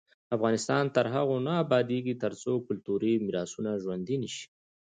افغانستان 0.35 0.83
تر 0.95 1.05
هغو 1.15 1.35
نه 1.47 1.53
ابادیږي، 1.63 2.13
ترڅو 2.23 2.53
کلتوري 2.67 3.13
میراثونه 3.25 3.71
ژوندي 3.83 4.15
نشي. 4.23 4.45